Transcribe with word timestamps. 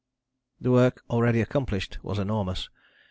The 0.59 0.71
work 0.71 1.03
already 1.11 1.41
accomplished 1.41 1.99
was 2.01 2.17
enormous. 2.17 2.69